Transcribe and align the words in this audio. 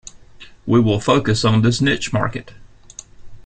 We 0.65 0.79
will 0.79 0.99
focus 0.99 1.45
on 1.45 1.61
this 1.61 1.79
niche 1.79 2.11
market. 2.11 2.55